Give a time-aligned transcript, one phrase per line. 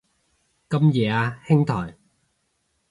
[0.67, 1.95] 咁夜啊兄台